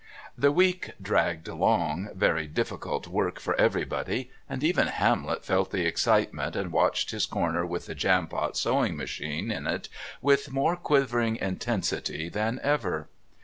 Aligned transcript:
The 0.35 0.51
week 0.51 0.93
dragged 0.99 1.47
along, 1.47 2.09
very 2.15 2.47
difficult 2.47 3.05
work 3.05 3.39
for 3.39 3.53
everybody, 3.61 4.31
and 4.49 4.63
even 4.63 4.87
Hamlet 4.87 5.45
felt 5.45 5.69
the 5.69 5.85
excitement 5.85 6.55
and 6.55 6.71
watched 6.71 7.11
his 7.11 7.27
corner 7.27 7.67
with 7.67 7.85
the 7.85 7.93
Jampot's 7.93 8.59
sewing 8.59 8.95
machine 8.97 9.51
in 9.51 9.67
it 9.67 9.89
with 10.19 10.49
more 10.51 10.75
quivering 10.75 11.35
intensity 11.35 12.29
than 12.29 12.59
ever. 12.63 13.09